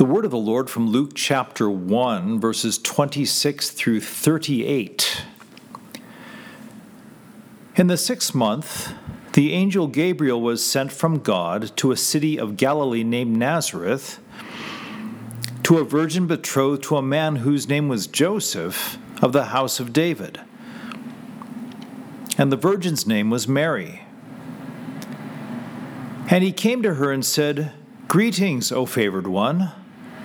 The 0.00 0.06
word 0.06 0.24
of 0.24 0.30
the 0.30 0.38
Lord 0.38 0.70
from 0.70 0.88
Luke 0.88 1.10
chapter 1.14 1.68
1, 1.68 2.40
verses 2.40 2.78
26 2.78 3.68
through 3.68 4.00
38. 4.00 5.24
In 7.76 7.88
the 7.88 7.98
sixth 7.98 8.34
month, 8.34 8.94
the 9.34 9.52
angel 9.52 9.86
Gabriel 9.88 10.40
was 10.40 10.64
sent 10.64 10.90
from 10.90 11.18
God 11.18 11.76
to 11.76 11.92
a 11.92 11.98
city 11.98 12.38
of 12.38 12.56
Galilee 12.56 13.04
named 13.04 13.36
Nazareth 13.36 14.20
to 15.64 15.76
a 15.76 15.84
virgin 15.84 16.26
betrothed 16.26 16.82
to 16.84 16.96
a 16.96 17.02
man 17.02 17.36
whose 17.36 17.68
name 17.68 17.88
was 17.88 18.06
Joseph 18.06 18.96
of 19.20 19.34
the 19.34 19.48
house 19.48 19.80
of 19.80 19.92
David. 19.92 20.40
And 22.38 22.50
the 22.50 22.56
virgin's 22.56 23.06
name 23.06 23.28
was 23.28 23.46
Mary. 23.46 24.04
And 26.30 26.42
he 26.42 26.52
came 26.52 26.80
to 26.84 26.94
her 26.94 27.12
and 27.12 27.22
said, 27.22 27.74
Greetings, 28.08 28.72
O 28.72 28.86
favored 28.86 29.26
one. 29.26 29.72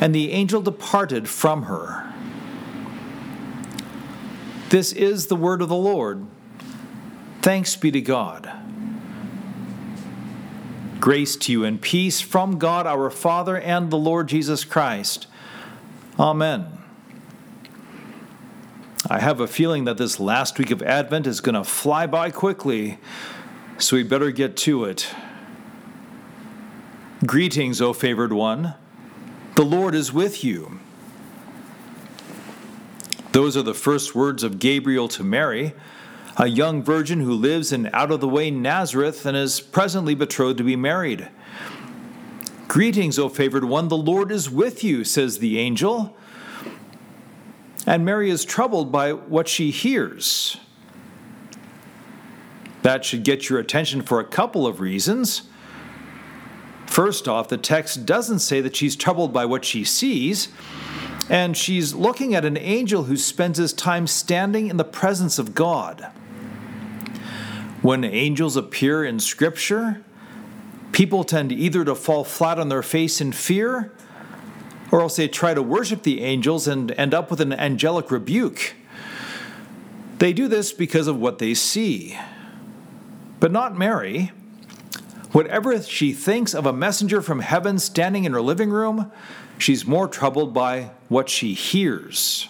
And 0.00 0.14
the 0.14 0.32
angel 0.32 0.60
departed 0.60 1.28
from 1.28 1.64
her. 1.64 2.12
This 4.68 4.92
is 4.92 5.26
the 5.26 5.36
word 5.36 5.62
of 5.62 5.68
the 5.68 5.76
Lord. 5.76 6.26
Thanks 7.40 7.76
be 7.76 7.90
to 7.92 8.00
God. 8.00 8.50
Grace 10.98 11.36
to 11.36 11.52
you 11.52 11.64
and 11.64 11.80
peace 11.80 12.20
from 12.20 12.58
God 12.58 12.86
our 12.86 13.10
Father 13.10 13.56
and 13.56 13.90
the 13.90 13.98
Lord 13.98 14.28
Jesus 14.28 14.64
Christ. 14.64 15.28
Amen. 16.18 16.66
I 19.08 19.20
have 19.20 19.38
a 19.38 19.46
feeling 19.46 19.84
that 19.84 19.98
this 19.98 20.18
last 20.18 20.58
week 20.58 20.72
of 20.72 20.82
Advent 20.82 21.28
is 21.28 21.40
going 21.40 21.54
to 21.54 21.62
fly 21.62 22.08
by 22.08 22.30
quickly, 22.30 22.98
so 23.78 23.94
we 23.94 24.02
better 24.02 24.32
get 24.32 24.56
to 24.58 24.84
it. 24.84 25.14
Greetings, 27.24 27.80
O 27.80 27.92
favored 27.92 28.32
one. 28.32 28.74
The 29.56 29.64
Lord 29.64 29.94
is 29.94 30.12
with 30.12 30.44
you. 30.44 30.80
Those 33.32 33.56
are 33.56 33.62
the 33.62 33.72
first 33.72 34.14
words 34.14 34.42
of 34.42 34.58
Gabriel 34.58 35.08
to 35.08 35.24
Mary, 35.24 35.72
a 36.36 36.46
young 36.46 36.82
virgin 36.82 37.20
who 37.20 37.32
lives 37.32 37.72
in 37.72 37.88
out 37.94 38.12
of 38.12 38.20
the 38.20 38.28
way 38.28 38.50
Nazareth 38.50 39.24
and 39.24 39.34
is 39.34 39.62
presently 39.62 40.14
betrothed 40.14 40.58
to 40.58 40.64
be 40.64 40.76
married. 40.76 41.30
Greetings, 42.68 43.18
O 43.18 43.30
favored 43.30 43.64
one, 43.64 43.88
the 43.88 43.96
Lord 43.96 44.30
is 44.30 44.50
with 44.50 44.84
you, 44.84 45.04
says 45.04 45.38
the 45.38 45.58
angel. 45.58 46.14
And 47.86 48.04
Mary 48.04 48.28
is 48.28 48.44
troubled 48.44 48.92
by 48.92 49.14
what 49.14 49.48
she 49.48 49.70
hears. 49.70 50.58
That 52.82 53.06
should 53.06 53.24
get 53.24 53.48
your 53.48 53.58
attention 53.58 54.02
for 54.02 54.20
a 54.20 54.24
couple 54.24 54.66
of 54.66 54.80
reasons. 54.80 55.48
First 56.96 57.28
off, 57.28 57.48
the 57.48 57.58
text 57.58 58.06
doesn't 58.06 58.38
say 58.38 58.62
that 58.62 58.74
she's 58.74 58.96
troubled 58.96 59.30
by 59.30 59.44
what 59.44 59.66
she 59.66 59.84
sees, 59.84 60.48
and 61.28 61.54
she's 61.54 61.92
looking 61.92 62.34
at 62.34 62.46
an 62.46 62.56
angel 62.56 63.02
who 63.02 63.18
spends 63.18 63.58
his 63.58 63.74
time 63.74 64.06
standing 64.06 64.68
in 64.68 64.78
the 64.78 64.82
presence 64.82 65.38
of 65.38 65.54
God. 65.54 66.10
When 67.82 68.02
angels 68.02 68.56
appear 68.56 69.04
in 69.04 69.20
Scripture, 69.20 70.02
people 70.92 71.22
tend 71.22 71.52
either 71.52 71.84
to 71.84 71.94
fall 71.94 72.24
flat 72.24 72.58
on 72.58 72.70
their 72.70 72.82
face 72.82 73.20
in 73.20 73.32
fear, 73.32 73.92
or 74.90 75.02
else 75.02 75.16
they 75.16 75.28
try 75.28 75.52
to 75.52 75.60
worship 75.62 76.02
the 76.02 76.22
angels 76.22 76.66
and 76.66 76.92
end 76.92 77.12
up 77.12 77.30
with 77.30 77.42
an 77.42 77.52
angelic 77.52 78.10
rebuke. 78.10 78.72
They 80.16 80.32
do 80.32 80.48
this 80.48 80.72
because 80.72 81.08
of 81.08 81.20
what 81.20 81.40
they 81.40 81.52
see. 81.52 82.18
But 83.38 83.52
not 83.52 83.76
Mary. 83.76 84.32
Whatever 85.36 85.82
she 85.82 86.14
thinks 86.14 86.54
of 86.54 86.64
a 86.64 86.72
messenger 86.72 87.20
from 87.20 87.40
heaven 87.40 87.78
standing 87.78 88.24
in 88.24 88.32
her 88.32 88.40
living 88.40 88.70
room, 88.70 89.12
she's 89.58 89.86
more 89.86 90.08
troubled 90.08 90.54
by 90.54 90.92
what 91.10 91.28
she 91.28 91.52
hears. 91.52 92.48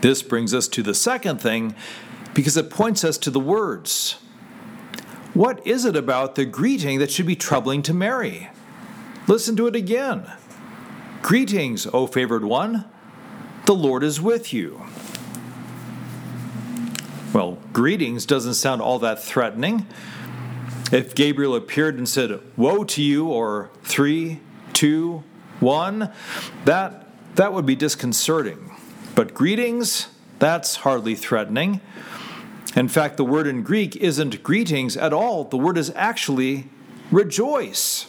This 0.00 0.22
brings 0.22 0.54
us 0.54 0.68
to 0.68 0.84
the 0.84 0.94
second 0.94 1.40
thing 1.40 1.74
because 2.34 2.56
it 2.56 2.70
points 2.70 3.02
us 3.02 3.18
to 3.18 3.32
the 3.32 3.40
words. 3.40 4.12
What 5.34 5.66
is 5.66 5.84
it 5.84 5.96
about 5.96 6.36
the 6.36 6.44
greeting 6.44 7.00
that 7.00 7.10
should 7.10 7.26
be 7.26 7.34
troubling 7.34 7.82
to 7.82 7.92
Mary? 7.92 8.50
Listen 9.26 9.56
to 9.56 9.66
it 9.66 9.74
again. 9.74 10.30
Greetings, 11.20 11.88
O 11.92 12.06
favored 12.06 12.44
one. 12.44 12.84
The 13.64 13.74
Lord 13.74 14.04
is 14.04 14.20
with 14.20 14.52
you. 14.52 14.86
Well, 17.32 17.58
greetings 17.72 18.24
doesn't 18.24 18.54
sound 18.54 18.80
all 18.80 19.00
that 19.00 19.20
threatening. 19.20 19.88
If 20.92 21.14
Gabriel 21.14 21.54
appeared 21.56 21.96
and 21.96 22.08
said, 22.08 22.40
Woe 22.56 22.84
to 22.84 23.02
you, 23.02 23.28
or 23.28 23.70
three, 23.82 24.40
two, 24.72 25.24
one, 25.58 26.12
that, 26.64 27.08
that 27.36 27.52
would 27.52 27.66
be 27.66 27.74
disconcerting. 27.74 28.72
But 29.14 29.34
greetings, 29.34 30.08
that's 30.38 30.76
hardly 30.76 31.14
threatening. 31.14 31.80
In 32.76 32.88
fact, 32.88 33.16
the 33.16 33.24
word 33.24 33.46
in 33.46 33.62
Greek 33.62 33.96
isn't 33.96 34.42
greetings 34.42 34.96
at 34.96 35.12
all, 35.12 35.44
the 35.44 35.56
word 35.56 35.78
is 35.78 35.90
actually 35.96 36.68
rejoice. 37.10 38.06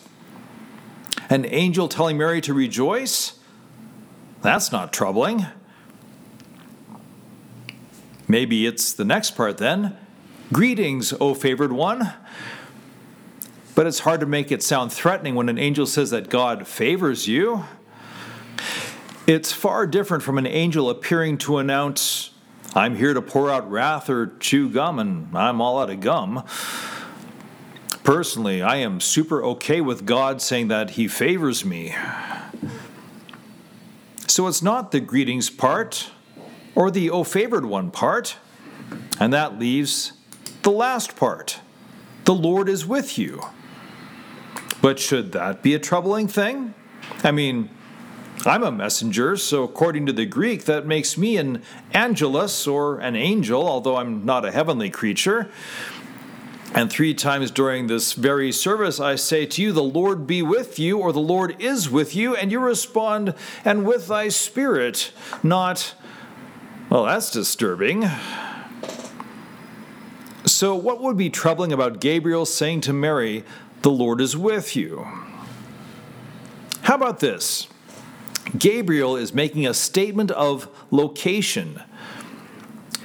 An 1.30 1.46
angel 1.46 1.88
telling 1.88 2.18
Mary 2.18 2.42
to 2.42 2.54
rejoice? 2.54 3.40
That's 4.42 4.72
not 4.72 4.94
troubling. 4.94 5.46
Maybe 8.28 8.66
it's 8.66 8.94
the 8.94 9.06
next 9.06 9.32
part 9.32 9.58
then. 9.58 9.98
Greetings, 10.52 11.14
O 11.20 11.34
favored 11.34 11.72
one. 11.72 12.14
But 13.78 13.86
it's 13.86 14.00
hard 14.00 14.22
to 14.22 14.26
make 14.26 14.52
it 14.52 14.64
sound 14.64 14.92
threatening 14.92 15.36
when 15.36 15.50
an 15.50 15.60
angel 15.60 15.86
says 15.86 16.10
that 16.10 16.30
God 16.30 16.66
favors 16.66 17.28
you. 17.28 17.64
It's 19.28 19.52
far 19.52 19.86
different 19.86 20.24
from 20.24 20.40
an 20.40 20.48
angel 20.48 20.90
appearing 20.90 21.38
to 21.40 21.60
announce, 21.60 22.32
I'm 22.74 22.96
here 22.96 23.14
to 23.14 23.22
pour 23.22 23.52
out 23.52 23.70
wrath 23.70 24.10
or 24.10 24.34
chew 24.40 24.68
gum, 24.68 24.98
and 24.98 25.38
I'm 25.38 25.62
all 25.62 25.80
out 25.80 25.92
of 25.92 26.00
gum. 26.00 26.44
Personally, 28.04 28.64
I 28.64 28.78
am 28.78 29.00
super 29.00 29.44
okay 29.44 29.80
with 29.80 30.08
God 30.08 30.42
saying 30.42 30.70
that 30.70 30.90
He 30.92 31.08
favors 31.08 31.64
me. 31.64 31.94
So 34.26 34.48
it's 34.48 34.64
not 34.64 34.90
the 34.90 35.00
greetings 35.00 35.52
part 35.52 36.10
or 36.74 36.90
the 36.90 37.12
oh 37.12 37.24
favored 37.24 37.68
one 37.68 37.92
part, 37.92 38.38
and 39.20 39.32
that 39.34 39.60
leaves 39.60 40.14
the 40.64 40.72
last 40.72 41.16
part 41.16 41.60
the 42.24 42.34
Lord 42.34 42.70
is 42.70 42.84
with 42.84 43.20
you. 43.20 43.42
But 44.82 45.00
should 45.00 45.32
that 45.32 45.64
be 45.64 45.74
a 45.74 45.80
troubling 45.80 46.28
thing? 46.28 46.74
I 47.24 47.32
mean, 47.32 47.70
I'm 48.46 48.64
a 48.64 48.72
messenger, 48.72 49.36
so 49.36 49.64
according 49.64 50.06
to 50.06 50.14
the 50.14 50.26
Greek, 50.26 50.66
that 50.66 50.86
makes 50.86 51.18
me 51.18 51.38
an 51.38 51.64
angelus 51.94 52.68
or 52.68 53.00
an 53.00 53.16
angel, 53.16 53.68
although 53.68 53.98
I'm 53.98 54.26
not 54.26 54.46
a 54.46 54.52
heavenly 54.52 54.90
creature. 54.90 55.50
And 56.74 56.92
three 56.92 57.14
times 57.14 57.50
during 57.50 57.88
this 57.88 58.14
very 58.14 58.52
service, 58.52 59.00
I 59.00 59.16
say 59.16 59.46
to 59.48 59.62
you, 59.62 59.72
The 59.72 59.82
Lord 59.82 60.28
be 60.28 60.42
with 60.42 60.78
you, 60.78 61.00
or 61.00 61.12
the 61.12 61.20
Lord 61.20 61.56
is 61.60 61.90
with 61.90 62.16
you, 62.16 62.36
and 62.36 62.52
you 62.52 62.60
respond, 62.60 63.34
And 63.66 63.86
with 63.86 64.08
thy 64.08 64.28
spirit, 64.28 65.12
not, 65.42 65.96
Well, 66.90 67.06
that's 67.06 67.32
disturbing. 67.32 68.08
So, 70.46 70.76
what 70.76 71.02
would 71.02 71.18
be 71.18 71.30
troubling 71.30 71.74
about 71.74 72.00
Gabriel 72.00 72.46
saying 72.46 72.82
to 72.82 72.94
Mary, 72.94 73.44
The 73.82 73.92
Lord 73.92 74.22
is 74.22 74.36
with 74.36 74.76
you? 74.76 75.08
How 76.82 76.96
about 76.96 77.20
this? 77.20 77.68
Gabriel 78.58 79.16
is 79.16 79.34
making 79.34 79.68
a 79.68 79.74
statement 79.74 80.32
of 80.32 80.70
location. 80.90 81.82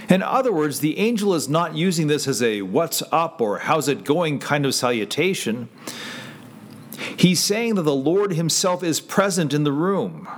In 0.08 0.22
other 0.22 0.52
words, 0.52 0.80
the 0.80 0.98
angel 0.98 1.34
is 1.34 1.48
not 1.48 1.74
using 1.74 2.06
this 2.06 2.28
as 2.28 2.42
a 2.42 2.62
what's 2.62 3.02
up 3.10 3.40
or 3.40 3.58
how's 3.58 3.88
it 3.88 4.04
going 4.04 4.38
kind 4.38 4.66
of 4.66 4.74
salutation. 4.74 5.68
He's 7.16 7.40
saying 7.40 7.74
that 7.76 7.82
the 7.82 7.94
Lord 7.94 8.32
Himself 8.32 8.82
is 8.82 9.00
present 9.00 9.52
in 9.52 9.64
the 9.64 9.72
room. 9.72 10.28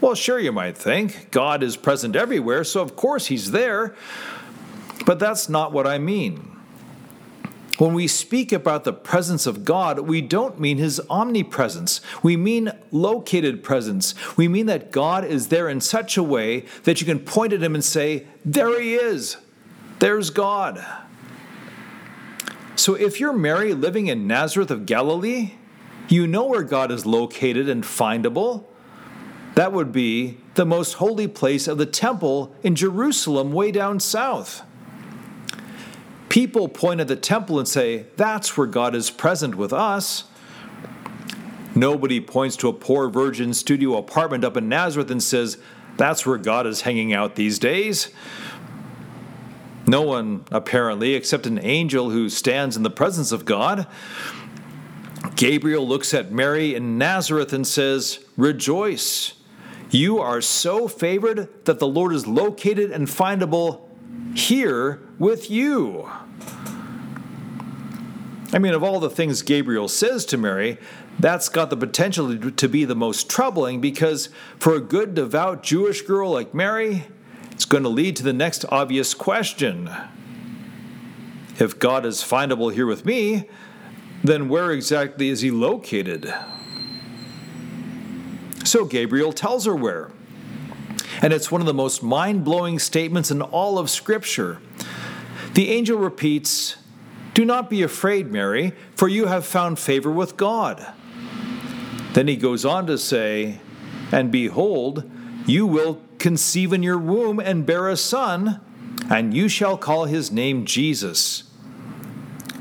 Well, 0.00 0.14
sure, 0.14 0.38
you 0.38 0.52
might 0.52 0.76
think. 0.76 1.30
God 1.30 1.62
is 1.62 1.76
present 1.76 2.16
everywhere, 2.16 2.64
so 2.64 2.80
of 2.80 2.96
course 2.96 3.26
He's 3.26 3.50
there. 3.50 3.94
But 5.06 5.18
that's 5.18 5.48
not 5.48 5.72
what 5.72 5.86
I 5.86 5.98
mean. 5.98 6.51
When 7.82 7.94
we 7.94 8.06
speak 8.06 8.52
about 8.52 8.84
the 8.84 8.92
presence 8.92 9.44
of 9.44 9.64
God, 9.64 9.98
we 9.98 10.20
don't 10.20 10.60
mean 10.60 10.78
his 10.78 11.00
omnipresence. 11.10 12.00
We 12.22 12.36
mean 12.36 12.70
located 12.92 13.64
presence. 13.64 14.14
We 14.36 14.46
mean 14.46 14.66
that 14.66 14.92
God 14.92 15.24
is 15.24 15.48
there 15.48 15.68
in 15.68 15.80
such 15.80 16.16
a 16.16 16.22
way 16.22 16.64
that 16.84 17.00
you 17.00 17.06
can 17.08 17.18
point 17.18 17.52
at 17.52 17.60
him 17.60 17.74
and 17.74 17.82
say, 17.82 18.28
There 18.44 18.80
he 18.80 18.94
is. 18.94 19.36
There's 19.98 20.30
God. 20.30 20.86
So 22.76 22.94
if 22.94 23.18
you're 23.18 23.32
Mary 23.32 23.74
living 23.74 24.06
in 24.06 24.28
Nazareth 24.28 24.70
of 24.70 24.86
Galilee, 24.86 25.54
you 26.08 26.28
know 26.28 26.44
where 26.44 26.62
God 26.62 26.92
is 26.92 27.04
located 27.04 27.68
and 27.68 27.82
findable. 27.82 28.62
That 29.56 29.72
would 29.72 29.90
be 29.90 30.38
the 30.54 30.64
most 30.64 30.92
holy 30.92 31.26
place 31.26 31.66
of 31.66 31.78
the 31.78 31.86
temple 31.86 32.54
in 32.62 32.76
Jerusalem, 32.76 33.52
way 33.52 33.72
down 33.72 33.98
south. 33.98 34.62
People 36.32 36.66
point 36.66 36.98
at 36.98 37.08
the 37.08 37.16
temple 37.16 37.58
and 37.58 37.68
say, 37.68 38.06
That's 38.16 38.56
where 38.56 38.66
God 38.66 38.94
is 38.94 39.10
present 39.10 39.54
with 39.54 39.70
us. 39.70 40.24
Nobody 41.74 42.22
points 42.22 42.56
to 42.56 42.68
a 42.68 42.72
poor 42.72 43.10
virgin 43.10 43.52
studio 43.52 43.98
apartment 43.98 44.42
up 44.42 44.56
in 44.56 44.66
Nazareth 44.66 45.10
and 45.10 45.22
says, 45.22 45.58
That's 45.98 46.24
where 46.24 46.38
God 46.38 46.66
is 46.66 46.80
hanging 46.80 47.12
out 47.12 47.36
these 47.36 47.58
days. 47.58 48.08
No 49.86 50.00
one, 50.00 50.46
apparently, 50.50 51.12
except 51.12 51.44
an 51.44 51.58
angel 51.58 52.08
who 52.08 52.30
stands 52.30 52.78
in 52.78 52.82
the 52.82 52.88
presence 52.88 53.30
of 53.30 53.44
God. 53.44 53.86
Gabriel 55.36 55.86
looks 55.86 56.14
at 56.14 56.32
Mary 56.32 56.74
in 56.74 56.96
Nazareth 56.96 57.52
and 57.52 57.66
says, 57.66 58.20
Rejoice. 58.38 59.34
You 59.90 60.18
are 60.20 60.40
so 60.40 60.88
favored 60.88 61.66
that 61.66 61.78
the 61.78 61.86
Lord 61.86 62.14
is 62.14 62.26
located 62.26 62.90
and 62.90 63.06
findable 63.06 63.81
here 64.34 65.00
with 65.18 65.50
you. 65.50 66.10
I 68.52 68.58
mean, 68.58 68.74
of 68.74 68.82
all 68.82 69.00
the 69.00 69.10
things 69.10 69.40
Gabriel 69.42 69.88
says 69.88 70.26
to 70.26 70.36
Mary, 70.36 70.78
that's 71.18 71.48
got 71.48 71.70
the 71.70 71.76
potential 71.76 72.50
to 72.50 72.68
be 72.68 72.84
the 72.84 72.94
most 72.94 73.28
troubling 73.30 73.80
because 73.80 74.28
for 74.58 74.74
a 74.74 74.80
good, 74.80 75.14
devout 75.14 75.62
Jewish 75.62 76.02
girl 76.02 76.30
like 76.30 76.52
Mary, 76.52 77.04
it's 77.50 77.64
going 77.64 77.82
to 77.82 77.88
lead 77.88 78.16
to 78.16 78.22
the 78.22 78.32
next 78.32 78.64
obvious 78.70 79.14
question. 79.14 79.90
If 81.58 81.78
God 81.78 82.04
is 82.04 82.18
findable 82.22 82.72
here 82.72 82.86
with 82.86 83.06
me, 83.06 83.48
then 84.24 84.48
where 84.48 84.70
exactly 84.70 85.28
is 85.28 85.40
he 85.40 85.50
located? 85.50 86.32
So 88.64 88.84
Gabriel 88.84 89.32
tells 89.32 89.66
her 89.66 89.74
where. 89.74 90.10
And 91.22 91.32
it's 91.32 91.52
one 91.52 91.60
of 91.60 91.68
the 91.68 91.72
most 91.72 92.02
mind 92.02 92.44
blowing 92.44 92.80
statements 92.80 93.30
in 93.30 93.40
all 93.40 93.78
of 93.78 93.88
Scripture. 93.88 94.58
The 95.54 95.70
angel 95.70 95.98
repeats, 95.98 96.76
do 97.32 97.44
not 97.44 97.70
be 97.70 97.82
afraid, 97.82 98.30
Mary, 98.30 98.72
for 98.96 99.08
you 99.08 99.26
have 99.26 99.46
found 99.46 99.78
favor 99.78 100.10
with 100.10 100.36
God. 100.36 100.84
Then 102.12 102.26
he 102.28 102.36
goes 102.36 102.64
on 102.64 102.86
to 102.88 102.98
say, 102.98 103.60
And 104.10 104.30
behold, 104.32 105.08
you 105.46 105.64
will 105.64 106.02
conceive 106.18 106.72
in 106.72 106.82
your 106.82 106.98
womb 106.98 107.38
and 107.38 107.64
bear 107.64 107.88
a 107.88 107.96
son, 107.96 108.60
and 109.08 109.32
you 109.32 109.48
shall 109.48 109.78
call 109.78 110.04
his 110.04 110.30
name 110.30 110.66
Jesus. 110.66 111.44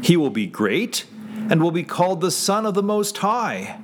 He 0.02 0.16
will 0.16 0.30
be 0.30 0.48
great 0.48 1.06
and 1.50 1.62
will 1.62 1.72
be 1.72 1.84
called 1.84 2.22
the 2.22 2.32
Son 2.32 2.66
of 2.66 2.76
the 2.76 2.84
Most 2.84 3.18
High. 3.18 3.80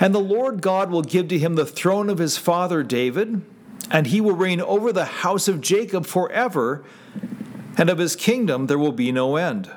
And 0.00 0.14
the 0.14 0.20
Lord 0.20 0.62
God 0.62 0.90
will 0.90 1.02
give 1.02 1.28
to 1.28 1.38
him 1.38 1.56
the 1.56 1.66
throne 1.66 2.08
of 2.08 2.18
his 2.18 2.38
father 2.38 2.82
David, 2.82 3.42
and 3.94 4.08
he 4.08 4.20
will 4.20 4.34
reign 4.34 4.60
over 4.60 4.92
the 4.92 5.04
house 5.04 5.46
of 5.46 5.60
Jacob 5.60 6.04
forever 6.04 6.84
and 7.78 7.88
of 7.88 7.98
his 7.98 8.16
kingdom 8.16 8.66
there 8.66 8.78
will 8.78 8.92
be 8.92 9.12
no 9.12 9.36
end. 9.36 9.70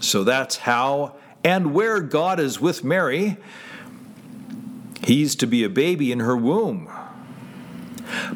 So 0.00 0.24
that's 0.24 0.56
how 0.56 1.16
and 1.44 1.74
where 1.74 2.00
God 2.00 2.40
is 2.40 2.58
with 2.58 2.82
Mary. 2.82 3.36
He's 5.04 5.36
to 5.36 5.46
be 5.46 5.62
a 5.62 5.68
baby 5.68 6.10
in 6.10 6.20
her 6.20 6.34
womb. 6.34 6.90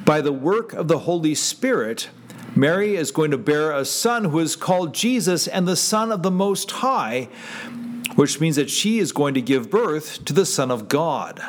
By 0.04 0.20
the 0.20 0.32
work 0.32 0.74
of 0.74 0.88
the 0.88 0.98
Holy 0.98 1.34
Spirit, 1.34 2.10
Mary 2.54 2.96
is 2.96 3.10
going 3.10 3.30
to 3.30 3.38
bear 3.38 3.72
a 3.72 3.86
son 3.86 4.26
who 4.26 4.40
is 4.40 4.56
called 4.56 4.92
Jesus 4.92 5.48
and 5.48 5.66
the 5.66 5.74
Son 5.74 6.12
of 6.12 6.22
the 6.22 6.30
Most 6.30 6.70
High, 6.70 7.30
which 8.14 8.40
means 8.40 8.56
that 8.56 8.68
she 8.68 8.98
is 8.98 9.10
going 9.10 9.32
to 9.32 9.40
give 9.40 9.70
birth 9.70 10.22
to 10.26 10.34
the 10.34 10.44
Son 10.44 10.70
of 10.70 10.86
God. 10.86 11.42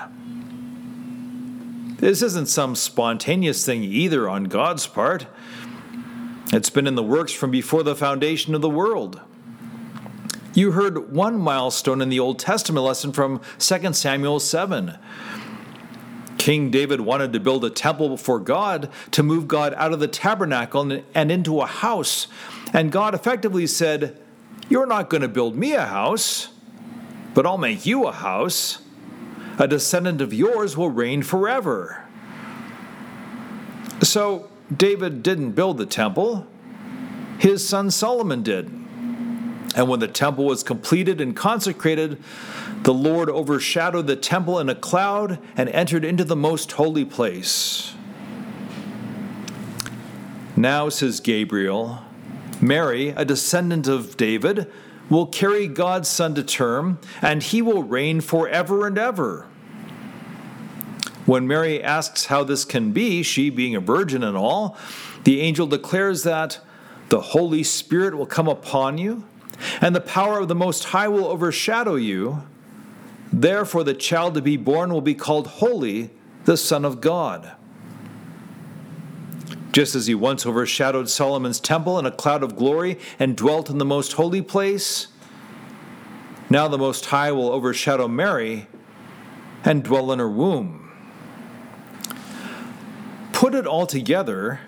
This 2.02 2.24
isn't 2.24 2.48
some 2.48 2.76
spontaneous 2.76 3.64
thing 3.64 3.84
either 3.84 4.28
on 4.28 4.46
God's 4.46 4.88
part. 4.88 5.28
It's 6.52 6.72
been 6.72 6.88
in 6.88 6.96
the 6.96 7.04
works 7.04 7.32
from 7.32 7.52
before 7.52 7.84
the 7.84 7.96
foundation 7.96 8.56
of 8.56 8.62
the 8.62 8.70
world. 8.72 9.22
You 10.56 10.72
heard 10.72 11.14
one 11.14 11.38
milestone 11.38 12.02
in 12.02 12.10
the 12.10 12.20
Old 12.20 12.40
Testament 12.40 12.84
lesson 12.84 13.14
from 13.14 13.40
2 13.60 13.94
Samuel 13.94 14.40
7. 14.40 14.98
King 16.40 16.72
David 16.72 17.02
wanted 17.02 17.34
to 17.34 17.40
build 17.40 17.64
a 17.64 17.70
temple 17.70 18.18
for 18.18 18.40
God 18.40 18.90
to 19.12 19.22
move 19.22 19.48
God 19.48 19.76
out 19.78 19.94
of 19.94 20.00
the 20.00 20.08
tabernacle 20.08 21.04
and 21.14 21.32
into 21.32 21.62
a 21.62 21.68
house. 21.68 22.26
And 22.74 22.92
God 22.92 23.14
effectively 23.14 23.68
said, 23.68 24.20
You're 24.70 24.88
not 24.88 25.12
going 25.12 25.22
to 25.22 25.28
build 25.28 25.56
me 25.56 25.74
a 25.74 25.86
house, 25.86 26.48
but 27.36 27.46
I'll 27.46 27.60
make 27.60 27.86
you 27.86 28.08
a 28.08 28.12
house. 28.12 28.80
A 29.62 29.68
descendant 29.68 30.22
of 30.22 30.34
yours 30.34 30.76
will 30.76 30.90
reign 30.90 31.22
forever. 31.22 32.04
So, 34.02 34.50
David 34.76 35.22
didn't 35.22 35.52
build 35.52 35.78
the 35.78 35.86
temple, 35.86 36.48
his 37.38 37.68
son 37.68 37.92
Solomon 37.92 38.42
did. 38.42 38.66
And 39.76 39.88
when 39.88 40.00
the 40.00 40.08
temple 40.08 40.46
was 40.46 40.64
completed 40.64 41.22
and 41.22 41.36
consecrated, 41.36 42.18
the 42.82 42.94
Lord 42.94 43.30
overshadowed 43.30 44.08
the 44.08 44.16
temple 44.16 44.58
in 44.58 44.68
a 44.68 44.74
cloud 44.74 45.38
and 45.56 45.70
entered 45.70 46.04
into 46.04 46.24
the 46.24 46.36
most 46.36 46.72
holy 46.72 47.06
place. 47.06 47.94
Now, 50.58 50.90
says 50.90 51.20
Gabriel, 51.20 52.00
Mary, 52.60 53.10
a 53.10 53.26
descendant 53.26 53.88
of 53.88 54.18
David, 54.18 54.72
will 55.08 55.28
carry 55.28 55.68
God's 55.68 56.10
son 56.10 56.34
to 56.34 56.44
term, 56.44 56.98
and 57.22 57.44
he 57.44 57.62
will 57.62 57.84
reign 57.84 58.22
forever 58.22 58.88
and 58.88 58.98
ever. 58.98 59.48
When 61.26 61.48
Mary 61.48 61.84
asks 61.84 62.26
how 62.26 62.44
this 62.44 62.66
can 62.66 62.92
be, 62.92 63.22
she 63.22 63.50
being 63.50 63.76
a 63.76 63.80
virgin 63.80 64.24
and 64.24 64.36
all, 64.36 64.78
the 65.24 65.42
angel 65.42 65.68
declares 65.68 66.24
that 66.24 66.60
the 67.10 67.22
Holy 67.22 67.64
Spirit 67.64 68.16
will 68.16 68.26
come 68.26 68.48
upon 68.48 68.98
you, 68.98 69.26
and 69.80 69.96
the 69.96 70.02
power 70.02 70.40
of 70.40 70.48
the 70.48 70.56
Most 70.56 70.86
High 70.86 71.08
will 71.08 71.28
overshadow 71.28 71.96
you. 71.96 72.44
Therefore, 73.32 73.84
the 73.84 73.94
child 73.94 74.34
to 74.34 74.42
be 74.42 74.58
born 74.58 74.92
will 74.92 75.02
be 75.02 75.14
called 75.14 75.48
Holy, 75.48 76.10
the 76.46 76.58
Son 76.58 76.84
of 76.84 77.02
God. 77.02 77.52
Just 79.72 79.94
as 79.94 80.08
he 80.08 80.16
once 80.16 80.46
overshadowed 80.46 81.08
Solomon's 81.08 81.60
temple 81.60 82.00
in 82.00 82.06
a 82.06 82.12
cloud 82.12 82.44
of 82.44 82.56
glory 82.56 82.98
and 83.20 83.38
dwelt 83.38 83.70
in 83.70 83.78
the 83.78 83.86
most 83.86 84.14
holy 84.14 84.42
place, 84.42 85.08
now 86.50 86.68
the 86.68 86.78
Most 86.78 87.06
High 87.06 87.32
will 87.32 87.50
overshadow 87.50 88.08
Mary 88.08 88.68
and 89.64 89.84
dwell 89.84 90.12
in 90.12 90.20
her 90.20 90.30
womb 90.30 90.81
put 93.42 93.56
it 93.56 93.66
all 93.66 93.88
together, 93.88 94.60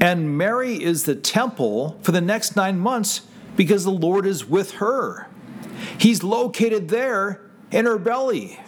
and 0.00 0.36
Mary 0.36 0.82
is 0.82 1.04
the 1.04 1.14
temple 1.14 1.96
for 2.02 2.10
the 2.10 2.20
next 2.20 2.56
nine 2.56 2.76
months 2.76 3.20
because 3.54 3.84
the 3.84 3.90
Lord 3.92 4.26
is 4.26 4.44
with 4.44 4.72
her. 4.72 5.28
He's 5.96 6.24
located 6.24 6.88
there 6.88 7.40
in 7.70 7.84
her 7.84 7.96
belly. 7.96 8.58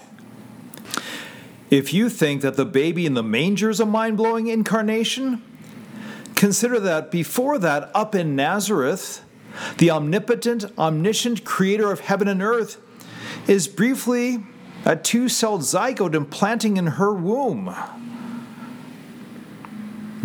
If 1.71 1.92
you 1.92 2.09
think 2.09 2.42
that 2.42 2.54
the 2.54 2.64
baby 2.64 3.04
in 3.04 3.14
the 3.14 3.23
manger 3.25 3.68
is 3.68 3.80
a 3.80 3.85
mind 3.85 4.16
blowing 4.16 4.47
incarnation, 4.47 5.42
consider 6.37 6.78
that 6.78 7.11
before 7.11 7.59
that, 7.59 7.90
up 7.97 8.14
in 8.14 8.37
Nazareth, 8.37 9.25
the 9.78 9.90
omnipotent, 9.90 10.66
omniscient 10.78 11.45
creator 11.45 11.90
of 11.90 11.99
heaven 11.99 12.28
and 12.28 12.40
earth 12.40 12.80
is 13.49 13.66
briefly 13.66 14.47
a 14.85 14.95
two 14.95 15.28
celled 15.28 15.62
zygote 15.62 16.14
implanting 16.14 16.76
in 16.76 16.87
her 16.87 17.12
womb. 17.12 17.75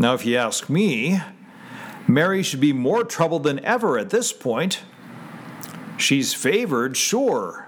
Now, 0.02 0.16
if 0.16 0.26
you 0.26 0.36
ask 0.36 0.68
me, 0.68 1.22
Mary 2.08 2.42
should 2.42 2.60
be 2.60 2.74
more 2.74 3.04
troubled 3.04 3.44
than 3.44 3.64
ever 3.64 4.00
at 4.00 4.10
this 4.10 4.34
point. 4.34 4.82
She's 5.96 6.34
favored, 6.34 6.98
sure, 6.98 7.68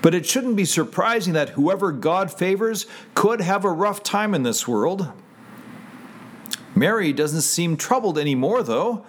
but 0.00 0.14
it 0.14 0.24
shouldn't 0.24 0.54
be 0.54 0.66
surprising 0.66 1.32
that 1.32 1.48
whoever 1.50 1.90
God 1.90 2.32
favors 2.32 2.86
could 3.14 3.40
have 3.40 3.64
a 3.64 3.72
rough 3.72 4.04
time 4.04 4.34
in 4.34 4.44
this 4.44 4.68
world. 4.68 5.10
Mary 6.76 7.12
doesn't 7.12 7.40
seem 7.40 7.76
troubled 7.76 8.18
anymore, 8.18 8.62
though. 8.62 9.04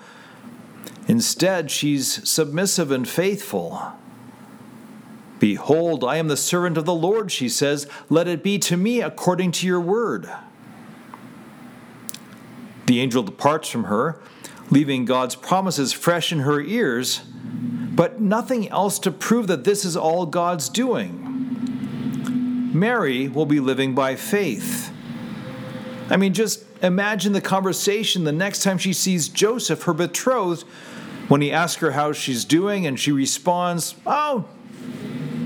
Instead, 1.08 1.70
she's 1.70 2.28
submissive 2.28 2.90
and 2.90 3.08
faithful. 3.08 3.80
Behold, 5.38 6.04
I 6.04 6.18
am 6.18 6.30
the 6.30 6.36
servant 6.36 6.80
of 6.80 6.86
the 6.86 6.96
Lord, 6.96 7.32
she 7.32 7.48
says. 7.48 7.88
Let 8.10 8.28
it 8.28 8.42
be 8.42 8.58
to 8.58 8.76
me 8.76 9.02
according 9.02 9.52
to 9.52 9.68
your 9.68 9.82
word. 9.82 10.32
The 12.86 13.00
angel 13.00 13.24
departs 13.24 13.70
from 13.70 13.86
her, 13.86 14.20
leaving 14.70 15.06
God's 15.06 15.36
promises 15.36 15.94
fresh 15.94 16.32
in 16.32 16.40
her 16.40 16.62
ears 16.62 17.22
but 17.96 18.20
nothing 18.20 18.68
else 18.70 19.00
to 19.00 19.12
prove 19.12 19.48
that 19.48 19.64
this 19.64 19.86
is 19.86 19.96
all 19.96 20.26
God's 20.26 20.68
doing. 20.68 21.22
Mary 22.74 23.30
will 23.30 23.46
be 23.46 23.62
living 23.62 23.96
by 23.96 24.16
faith. 24.18 24.92
I 26.10 26.18
mean, 26.18 26.34
just 26.34 26.66
imagine 26.84 27.32
the 27.32 27.40
conversation 27.42 28.26
the 28.26 28.34
next 28.34 28.64
time 28.64 28.78
she 28.78 28.92
sees 28.92 29.30
Joseph, 29.30 29.84
her 29.84 29.94
betrothed, 29.94 30.64
when 31.30 31.42
he 31.42 31.52
asks 31.52 31.82
her 31.82 31.92
how 31.92 32.12
she's 32.12 32.44
doing, 32.44 32.86
and 32.86 33.00
she 33.00 33.12
responds, 33.12 33.96
Oh, 34.06 34.46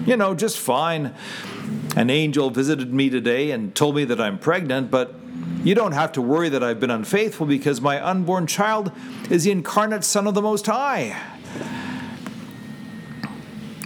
you 0.05 0.17
know, 0.17 0.33
just 0.33 0.57
fine. 0.57 1.13
An 1.95 2.09
angel 2.09 2.49
visited 2.49 2.91
me 2.93 3.09
today 3.09 3.51
and 3.51 3.75
told 3.75 3.95
me 3.95 4.05
that 4.05 4.19
I'm 4.19 4.39
pregnant, 4.39 4.89
but 4.89 5.13
you 5.63 5.75
don't 5.75 5.91
have 5.91 6.11
to 6.13 6.21
worry 6.21 6.49
that 6.49 6.63
I've 6.63 6.79
been 6.79 6.91
unfaithful 6.91 7.45
because 7.45 7.81
my 7.81 8.03
unborn 8.03 8.47
child 8.47 8.91
is 9.29 9.43
the 9.43 9.51
incarnate 9.51 10.03
Son 10.03 10.27
of 10.27 10.33
the 10.33 10.41
Most 10.41 10.65
High. 10.65 11.19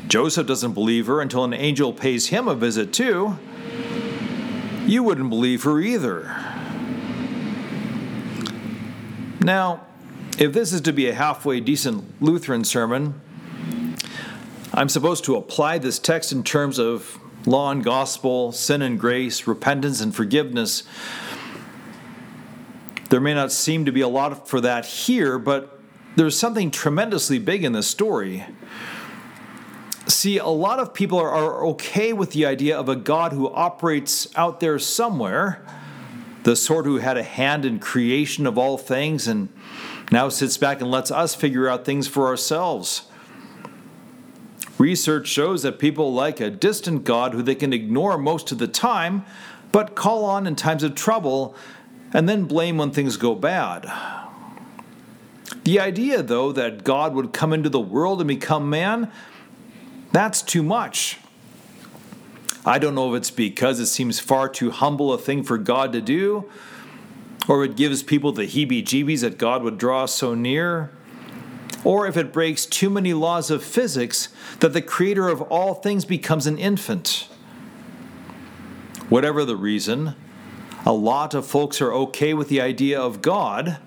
Joseph 0.08 0.46
doesn't 0.46 0.74
believe 0.74 1.08
her 1.08 1.22
until 1.22 1.44
an 1.44 1.54
angel 1.54 1.92
pays 1.92 2.28
him 2.28 2.48
a 2.48 2.54
visit, 2.54 2.94
too. 2.94 3.40
You 4.86 5.02
wouldn't 5.02 5.30
believe 5.30 5.64
her 5.64 5.80
either. 5.80 6.36
Now, 9.40 9.86
if 10.38 10.54
this 10.54 10.72
is 10.72 10.82
to 10.82 10.94
be 10.94 11.10
a 11.10 11.14
halfway 11.14 11.60
decent 11.60 12.22
Lutheran 12.22 12.64
sermon, 12.64 13.20
I'm 14.74 14.90
supposed 14.90 15.24
to 15.26 15.36
apply 15.36 15.80
this 15.80 16.00
text 16.00 16.32
in 16.32 16.44
terms 16.44 16.80
of 16.80 17.20
law 17.46 17.72
and 17.72 17.84
gospel, 17.84 18.52
sin 18.52 18.82
and 18.82 19.00
grace, 19.00 19.48
repentance 19.48 20.02
and 20.02 20.16
forgiveness. 20.16 20.84
There 23.14 23.22
may 23.22 23.36
not 23.36 23.52
seem 23.52 23.86
to 23.86 23.92
be 23.92 24.02
a 24.02 24.08
lot 24.08 24.48
for 24.48 24.60
that 24.62 24.88
here, 24.88 25.38
but 25.38 25.80
there's 26.16 26.36
something 26.36 26.72
tremendously 26.72 27.38
big 27.38 27.64
in 27.64 27.72
this 27.72 27.86
story. 27.86 28.44
See, 30.08 30.40
a 30.40 30.48
lot 30.48 30.80
of 30.80 30.96
people 30.96 31.20
are, 31.20 31.30
are, 31.30 31.64
okay 31.68 32.12
with 32.12 32.32
the 32.32 32.48
idea 32.48 32.76
of 32.76 32.90
a 32.90 32.96
God 32.96 33.32
who 33.32 33.54
operates 33.54 34.36
out 34.36 34.62
there 34.62 34.80
somewhere, 34.80 35.64
the 36.42 36.56
sort 36.56 36.88
who 36.88 36.98
had 36.98 37.16
a 37.16 37.22
hand 37.22 37.66
in 37.66 37.78
creation 37.78 38.48
of 38.48 38.58
all 38.58 38.80
things 38.80 39.28
and 39.28 39.50
now 40.12 40.28
sits 40.28 40.58
back 40.58 40.82
and 40.82 40.90
lets 40.90 41.12
us 41.12 41.36
figure 41.36 41.70
out 41.70 41.86
things 41.86 42.08
for 42.08 42.26
ourselves. 42.26 43.04
Research 44.80 45.28
shows 45.28 45.62
that 45.62 45.78
people 45.78 46.12
like 46.12 46.40
a 46.40 46.50
distant 46.50 47.04
God 47.04 47.36
who 47.36 47.44
they 47.44 47.54
can 47.54 47.74
ignore 47.74 48.18
most 48.18 48.52
of 48.52 48.58
the 48.58 48.68
time, 48.68 49.24
but 49.72 49.94
call 49.94 50.26
on 50.26 50.48
in 50.48 50.56
times 50.56 50.82
of 50.82 50.96
trouble 50.96 51.56
and 52.14 52.30
then 52.30 52.46
blame 52.46 52.78
when 52.78 52.92
things 52.92 53.18
go 53.18 53.36
bad. 53.36 53.92
The 55.64 55.80
idea, 55.80 56.22
though, 56.22 56.52
that 56.52 56.84
God 56.84 57.14
would 57.14 57.34
come 57.34 57.54
into 57.54 57.70
the 57.70 57.80
world 57.80 58.22
and 58.22 58.28
become 58.28 58.70
man 58.70 59.12
that's 60.14 60.44
too 60.44 60.62
much. 60.62 61.18
I 62.64 62.78
don't 62.78 62.94
know 62.94 63.14
if 63.14 63.18
it's 63.18 63.32
because 63.32 63.80
it 63.80 63.88
seems 63.88 64.20
far 64.20 64.48
too 64.48 64.70
humble 64.70 65.12
a 65.12 65.18
thing 65.18 65.44
for 65.44 65.58
God 65.58 65.92
to 65.94 66.02
do, 66.02 66.50
or 67.50 67.66
it 67.66 67.76
gives 67.76 68.04
people 68.04 68.32
the 68.32 68.44
heebie 68.44 68.84
jeebies 68.84 69.22
that 69.22 69.40
God 69.40 69.64
would 69.64 69.80
draw 69.80 70.06
so 70.06 70.36
near, 70.36 70.92
or 71.84 72.08
if 72.08 72.16
it 72.16 72.32
breaks 72.32 72.68
too 72.68 72.92
many 72.92 73.12
laws 73.14 73.50
of 73.50 73.64
physics 73.64 74.30
that 74.60 74.72
the 74.72 74.84
creator 74.84 75.28
of 75.28 75.42
all 75.42 75.74
things 75.74 76.06
becomes 76.06 76.46
an 76.46 76.60
infant. 76.60 77.28
Whatever 79.10 79.44
the 79.44 79.58
reason, 79.58 80.16
a 80.86 80.94
lot 80.94 81.34
of 81.34 81.46
folks 81.46 81.82
are 81.82 81.94
okay 81.94 82.34
with 82.34 82.50
the 82.50 82.62
idea 82.62 83.00
of 83.00 83.22
God, 83.22 83.78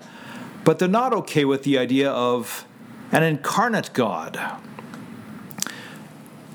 but 0.63 0.79
they're 0.79 0.87
not 0.87 1.13
okay 1.13 1.45
with 1.45 1.63
the 1.63 1.77
idea 1.77 2.09
of 2.11 2.65
an 3.11 3.23
incarnate 3.23 3.91
God. 3.93 4.39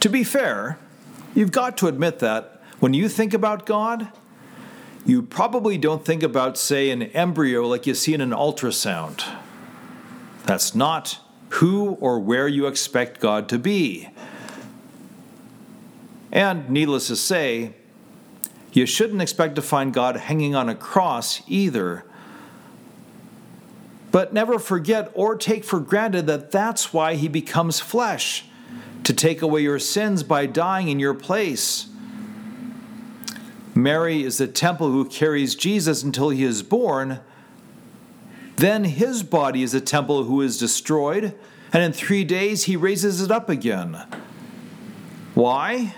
To 0.00 0.08
be 0.08 0.24
fair, 0.24 0.78
you've 1.34 1.52
got 1.52 1.76
to 1.78 1.86
admit 1.86 2.18
that 2.18 2.60
when 2.80 2.92
you 2.92 3.08
think 3.08 3.32
about 3.32 3.64
God, 3.64 4.08
you 5.06 5.22
probably 5.22 5.78
don't 5.78 6.04
think 6.04 6.22
about, 6.22 6.58
say, 6.58 6.90
an 6.90 7.02
embryo 7.02 7.66
like 7.66 7.86
you 7.86 7.94
see 7.94 8.14
in 8.14 8.20
an 8.20 8.30
ultrasound. 8.30 9.24
That's 10.44 10.74
not 10.74 11.18
who 11.50 11.92
or 12.00 12.18
where 12.18 12.48
you 12.48 12.66
expect 12.66 13.20
God 13.20 13.48
to 13.48 13.58
be. 13.58 14.08
And 16.32 16.68
needless 16.70 17.08
to 17.08 17.16
say, 17.16 17.74
you 18.72 18.86
shouldn't 18.86 19.22
expect 19.22 19.56
to 19.56 19.62
find 19.62 19.92
God 19.92 20.16
hanging 20.16 20.54
on 20.54 20.68
a 20.68 20.74
cross 20.74 21.42
either. 21.46 22.04
But 24.10 24.32
never 24.32 24.58
forget 24.58 25.10
or 25.14 25.36
take 25.36 25.64
for 25.64 25.80
granted 25.80 26.26
that 26.26 26.50
that's 26.50 26.92
why 26.92 27.14
he 27.14 27.28
becomes 27.28 27.80
flesh 27.80 28.44
to 29.04 29.12
take 29.12 29.42
away 29.42 29.62
your 29.62 29.78
sins 29.78 30.22
by 30.22 30.46
dying 30.46 30.88
in 30.88 31.00
your 31.00 31.14
place. 31.14 31.88
Mary 33.74 34.22
is 34.22 34.38
the 34.38 34.46
temple 34.46 34.90
who 34.90 35.04
carries 35.06 35.54
Jesus 35.54 36.02
until 36.02 36.28
he 36.28 36.44
is 36.44 36.62
born. 36.62 37.20
Then 38.56 38.84
his 38.84 39.22
body 39.22 39.62
is 39.62 39.74
a 39.74 39.80
temple 39.80 40.24
who 40.24 40.42
is 40.42 40.58
destroyed, 40.58 41.34
and 41.72 41.82
in 41.82 41.92
three 41.92 42.22
days 42.22 42.64
he 42.64 42.76
raises 42.76 43.22
it 43.22 43.30
up 43.30 43.48
again. 43.48 44.06
Why? 45.34 45.94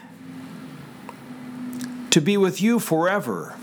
To 2.14 2.21
be 2.21 2.37
with 2.37 2.62
you 2.62 2.78
forever. 2.78 3.56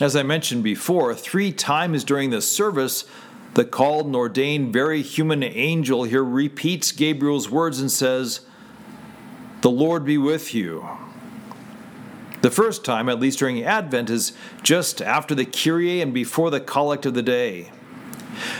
As 0.00 0.16
I 0.16 0.24
mentioned 0.24 0.64
before, 0.64 1.14
three 1.14 1.52
times 1.52 2.02
during 2.02 2.30
this 2.30 2.50
service, 2.50 3.04
the 3.54 3.64
called 3.64 4.06
and 4.06 4.16
ordained, 4.16 4.72
very 4.72 5.02
human 5.02 5.44
angel 5.44 6.02
here 6.02 6.24
repeats 6.24 6.90
Gabriel's 6.90 7.48
words 7.48 7.78
and 7.78 7.92
says, 7.92 8.40
The 9.60 9.70
Lord 9.70 10.04
be 10.04 10.18
with 10.18 10.52
you. 10.52 10.84
The 12.42 12.50
first 12.50 12.84
time, 12.84 13.08
at 13.08 13.20
least 13.20 13.38
during 13.38 13.62
Advent, 13.62 14.10
is 14.10 14.32
just 14.64 15.00
after 15.00 15.36
the 15.36 15.44
Kyrie 15.44 16.00
and 16.00 16.12
before 16.12 16.50
the 16.50 16.58
collect 16.58 17.06
of 17.06 17.14
the 17.14 17.22
day. 17.22 17.70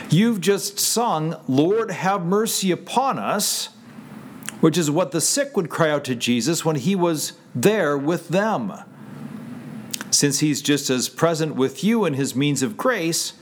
You've 0.08 0.40
just 0.40 0.78
sung, 0.78 1.34
Lord, 1.48 1.90
have 1.90 2.24
mercy 2.24 2.70
upon 2.70 3.18
us, 3.18 3.70
which 4.60 4.76
is 4.76 4.90
what 4.90 5.10
the 5.10 5.20
sick 5.20 5.56
would 5.56 5.70
cry 5.70 5.90
out 5.90 6.04
to 6.04 6.14
Jesus 6.14 6.64
when 6.64 6.76
he 6.76 6.94
was 6.94 7.32
there 7.54 7.96
with 7.96 8.28
them. 8.28 8.72
Since 10.10 10.40
he's 10.40 10.60
just 10.60 10.90
as 10.90 11.08
present 11.08 11.54
with 11.54 11.82
you 11.82 12.04
in 12.04 12.14
his 12.14 12.36
means 12.36 12.62
of 12.62 12.76
grace, 12.76 13.34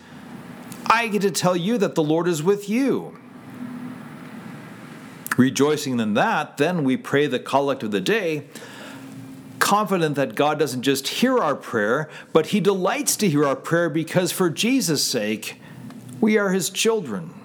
I 0.86 1.08
get 1.08 1.22
to 1.22 1.30
tell 1.30 1.56
you 1.56 1.76
that 1.78 1.94
the 1.94 2.02
Lord 2.02 2.28
is 2.28 2.42
with 2.42 2.68
you. 2.68 3.18
Rejoicing 5.36 6.00
in 6.00 6.14
that, 6.14 6.56
then 6.56 6.84
we 6.84 6.96
pray 6.96 7.26
the 7.26 7.38
collect 7.38 7.82
of 7.82 7.90
the 7.90 8.00
day, 8.00 8.44
confident 9.58 10.16
that 10.16 10.34
God 10.34 10.58
doesn't 10.58 10.82
just 10.82 11.08
hear 11.08 11.38
our 11.38 11.54
prayer, 11.54 12.08
but 12.32 12.46
He 12.46 12.60
delights 12.60 13.16
to 13.16 13.28
hear 13.28 13.44
our 13.44 13.56
prayer 13.56 13.88
because 13.88 14.32
for 14.32 14.50
Jesus' 14.50 15.04
sake, 15.04 15.60
we 16.20 16.36
are 16.36 16.50
His 16.50 16.70
children. 16.70 17.37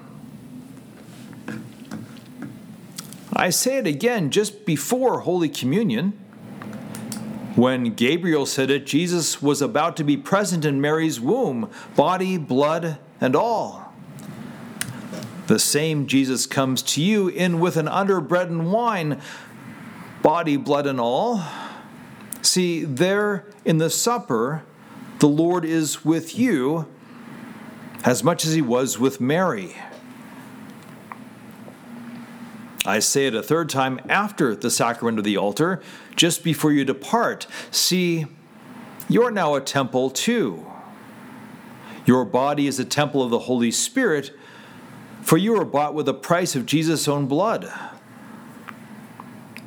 I 3.35 3.49
say 3.49 3.77
it 3.77 3.87
again 3.87 4.29
just 4.29 4.65
before 4.65 5.21
Holy 5.21 5.49
Communion. 5.49 6.11
When 7.55 7.93
Gabriel 7.93 8.45
said 8.45 8.69
it, 8.69 8.85
Jesus 8.85 9.41
was 9.41 9.61
about 9.61 9.97
to 9.97 10.03
be 10.03 10.17
present 10.17 10.65
in 10.65 10.81
Mary's 10.81 11.19
womb, 11.19 11.69
body, 11.95 12.37
blood, 12.37 12.97
and 13.19 13.35
all. 13.35 13.93
The 15.47 15.59
same 15.59 16.07
Jesus 16.07 16.45
comes 16.45 16.81
to 16.83 17.01
you 17.01 17.27
in 17.27 17.59
with 17.59 17.75
an 17.75 17.87
under 17.87 18.21
bread 18.21 18.49
and 18.49 18.71
wine, 18.71 19.19
body, 20.21 20.57
blood, 20.57 20.87
and 20.87 20.99
all. 20.99 21.43
See, 22.41 22.83
there 22.83 23.45
in 23.65 23.77
the 23.77 23.89
supper, 23.89 24.63
the 25.19 25.27
Lord 25.27 25.65
is 25.65 26.05
with 26.05 26.37
you 26.37 26.87
as 28.03 28.23
much 28.23 28.45
as 28.45 28.53
he 28.53 28.61
was 28.61 28.99
with 28.99 29.19
Mary. 29.19 29.75
I 32.85 32.99
say 32.99 33.27
it 33.27 33.35
a 33.35 33.41
third 33.41 33.69
time 33.69 33.99
after 34.09 34.55
the 34.55 34.69
sacrament 34.69 35.17
of 35.17 35.23
the 35.23 35.37
altar, 35.37 35.81
just 36.15 36.43
before 36.43 36.71
you 36.71 36.83
depart. 36.83 37.47
See, 37.71 38.25
you're 39.07 39.31
now 39.31 39.55
a 39.55 39.61
temple 39.61 40.09
too. 40.09 40.65
Your 42.05 42.25
body 42.25 42.67
is 42.67 42.79
a 42.79 42.85
temple 42.85 43.23
of 43.23 43.29
the 43.29 43.39
Holy 43.39 43.71
Spirit, 43.71 44.31
for 45.21 45.37
you 45.37 45.53
were 45.53 45.65
bought 45.65 45.93
with 45.93 46.05
the 46.05 46.13
price 46.13 46.55
of 46.55 46.65
Jesus' 46.65 47.07
own 47.07 47.27
blood. 47.27 47.71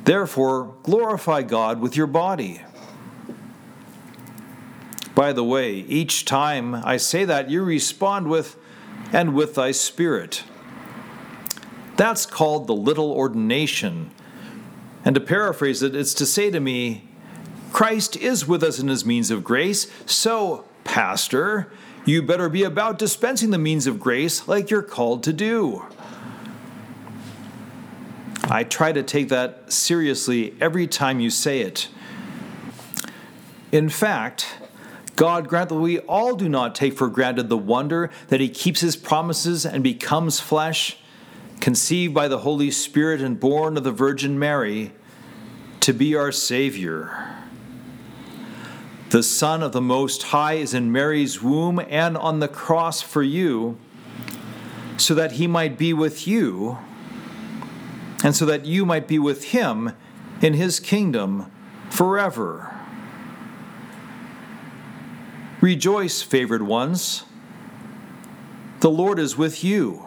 Therefore, 0.03 0.75
glorify 0.83 1.41
God 1.41 1.81
with 1.81 1.97
your 1.97 2.07
body. 2.07 2.61
By 5.15 5.33
the 5.33 5.43
way, 5.43 5.73
each 5.73 6.25
time 6.25 6.75
I 6.75 6.97
say 6.97 7.25
that, 7.25 7.49
you 7.49 7.63
respond 7.63 8.27
with, 8.27 8.55
and 9.11 9.33
with 9.33 9.55
thy 9.55 9.71
spirit. 9.71 10.43
That's 11.97 12.25
called 12.25 12.67
the 12.67 12.75
little 12.75 13.11
ordination. 13.11 14.11
And 15.03 15.15
to 15.15 15.21
paraphrase 15.21 15.81
it, 15.83 15.95
it's 15.95 16.13
to 16.15 16.25
say 16.25 16.49
to 16.51 16.59
me, 16.59 17.07
Christ 17.73 18.15
is 18.15 18.47
with 18.47 18.63
us 18.63 18.79
in 18.79 18.87
his 18.87 19.05
means 19.05 19.29
of 19.29 19.43
grace, 19.43 19.91
so, 20.05 20.65
Pastor, 20.83 21.71
you 22.05 22.21
better 22.21 22.47
be 22.47 22.63
about 22.63 22.97
dispensing 22.97 23.49
the 23.49 23.57
means 23.57 23.85
of 23.85 23.99
grace 23.99 24.47
like 24.47 24.69
you're 24.69 24.81
called 24.81 25.23
to 25.23 25.33
do. 25.33 25.85
I 28.45 28.63
try 28.63 28.93
to 28.93 29.03
take 29.03 29.27
that 29.29 29.73
seriously 29.73 30.55
every 30.61 30.87
time 30.87 31.19
you 31.19 31.29
say 31.29 31.61
it. 31.61 31.89
In 33.73 33.89
fact, 33.89 34.55
God 35.17 35.49
grant 35.49 35.69
that 35.69 35.75
we 35.75 35.99
all 35.99 36.35
do 36.35 36.47
not 36.47 36.73
take 36.73 36.93
for 36.97 37.09
granted 37.09 37.49
the 37.49 37.57
wonder 37.57 38.09
that 38.29 38.39
He 38.39 38.47
keeps 38.47 38.79
His 38.79 38.95
promises 38.95 39.65
and 39.65 39.83
becomes 39.83 40.39
flesh, 40.39 40.97
conceived 41.59 42.13
by 42.13 42.27
the 42.27 42.39
Holy 42.39 42.71
Spirit 42.71 43.21
and 43.21 43.39
born 43.39 43.77
of 43.77 43.83
the 43.83 43.91
Virgin 43.91 44.37
Mary, 44.37 44.93
to 45.79 45.93
be 45.93 46.15
our 46.15 46.31
Savior. 46.31 47.35
The 49.09 49.23
Son 49.23 49.63
of 49.63 49.71
the 49.71 49.81
Most 49.81 50.23
High 50.23 50.55
is 50.55 50.73
in 50.73 50.91
Mary's 50.91 51.41
womb 51.41 51.79
and 51.89 52.17
on 52.17 52.39
the 52.39 52.47
cross 52.47 53.01
for 53.01 53.23
you, 53.23 53.77
so 54.97 55.15
that 55.15 55.33
He 55.33 55.47
might 55.47 55.77
be 55.77 55.93
with 55.93 56.27
you, 56.27 56.77
and 58.23 58.35
so 58.35 58.45
that 58.45 58.65
you 58.65 58.85
might 58.85 59.07
be 59.07 59.17
with 59.19 59.45
Him 59.45 59.93
in 60.41 60.53
His 60.53 60.79
kingdom 60.79 61.51
forever. 61.89 62.73
Rejoice, 65.61 66.21
favored 66.21 66.61
ones. 66.61 67.23
The 68.81 68.89
Lord 68.89 69.19
is 69.19 69.37
with 69.37 69.63
you. 69.63 70.06